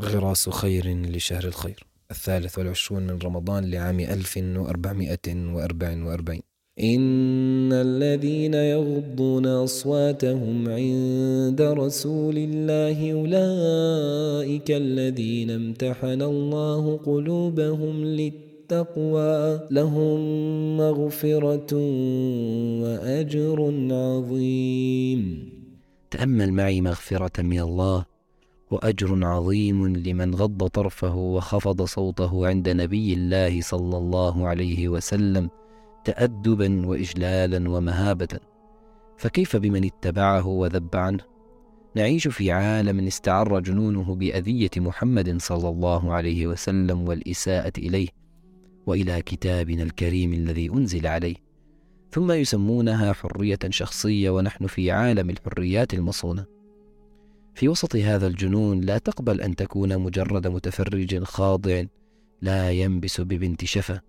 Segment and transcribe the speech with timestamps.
[0.00, 1.84] غراس خير لشهر الخير.
[2.10, 6.40] الثالث والعشرون من رمضان لعام 1444
[6.80, 20.20] إن الذين يغضون أصواتهم عند رسول الله أولئك الذين امتحن الله قلوبهم للتقوى لهم
[20.76, 21.74] مغفرة
[22.82, 25.48] وأجر عظيم.
[26.10, 28.17] تأمل معي مغفرة من الله
[28.70, 35.50] وأجر عظيم لمن غض طرفه وخفض صوته عند نبي الله صلى الله عليه وسلم
[36.04, 38.40] تأدبا وإجلالا ومهابة.
[39.16, 41.20] فكيف بمن اتبعه وذب عنه؟
[41.96, 48.08] نعيش في عالم استعر جنونه بأذية محمد صلى الله عليه وسلم والإساءة إليه
[48.86, 51.36] وإلى كتابنا الكريم الذي أنزل عليه.
[52.10, 56.57] ثم يسمونها حرية شخصية ونحن في عالم الحريات المصونة.
[57.58, 61.84] في وسط هذا الجنون لا تقبل أن تكون مجرد متفرج خاضع
[62.42, 64.00] لا ينبس ببنت شفا.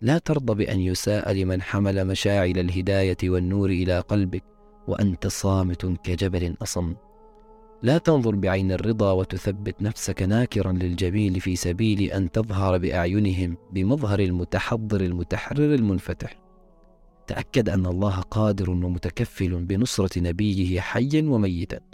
[0.00, 4.44] لا ترضى بأن يساء لمن حمل مشاعل الهداية والنور إلى قلبك
[4.88, 6.94] وأنت صامت كجبل أصم.
[7.82, 15.00] لا تنظر بعين الرضا وتثبت نفسك ناكرا للجميل في سبيل أن تظهر بأعينهم بمظهر المتحضر
[15.00, 16.42] المتحرر المنفتح.
[17.26, 21.91] تأكد أن الله قادر ومتكفل بنصرة نبيه حيا وميتا.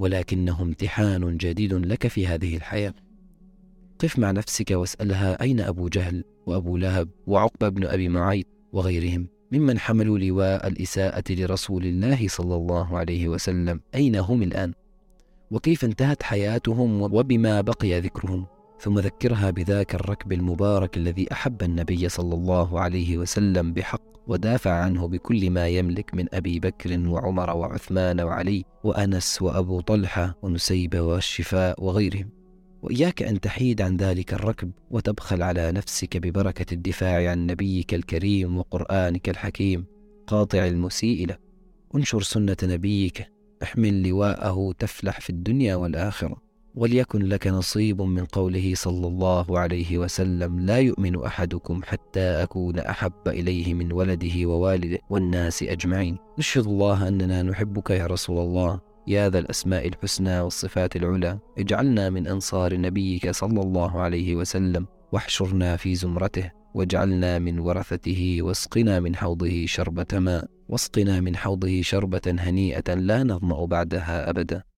[0.00, 2.94] ولكنه امتحان جديد لك في هذه الحياة
[3.98, 9.78] قف مع نفسك واسألها أين أبو جهل وأبو لهب وعقبة بن أبي معيط وغيرهم ممن
[9.78, 14.72] حملوا لواء الإساءة لرسول الله صلى الله عليه وسلم أين هم الآن؟
[15.50, 18.46] وكيف انتهت حياتهم وبما بقي ذكرهم؟
[18.80, 25.08] ثم ذكرها بذاك الركب المبارك الذي أحب النبي صلى الله عليه وسلم بحق ودافع عنه
[25.08, 32.30] بكل ما يملك من أبي بكر وعمر وعثمان وعلي وأنس وأبو طلحة ونسيبة والشفاء وغيرهم.
[32.82, 39.28] وإياك أن تحيد عن ذلك الركب وتبخل على نفسك ببركة الدفاع عن نبيك الكريم وقرآنك
[39.28, 39.84] الحكيم
[40.26, 41.36] قاطع المسيء له
[41.94, 43.26] انشر سنة نبيك
[43.62, 46.49] احمل لواءه تفلح في الدنيا والآخرة.
[46.74, 53.28] وليكن لك نصيب من قوله صلى الله عليه وسلم لا يؤمن أحدكم حتى أكون أحب
[53.28, 56.16] إليه من ولده ووالده والناس أجمعين.
[56.38, 61.38] نشهد الله أننا نحبك يا رسول الله يا ذا الأسماء الحسنى والصفات العلى.
[61.58, 69.00] اجعلنا من أنصار نبيك صلى الله عليه وسلم واحشرنا في زمرته واجعلنا من ورثته واسقنا
[69.00, 74.62] من حوضه شربة ماء واسقنا من حوضه شربة هنيئة لا نظمأ بعدها أبدا.